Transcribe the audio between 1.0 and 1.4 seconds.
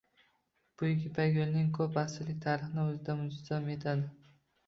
Ipak